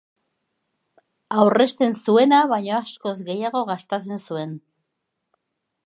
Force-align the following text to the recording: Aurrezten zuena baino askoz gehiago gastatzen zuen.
Aurrezten 1.41 1.93
zuena 2.05 2.39
baino 2.53 2.73
askoz 2.79 3.15
gehiago 3.29 3.63
gastatzen 3.71 4.27
zuen. 4.31 4.61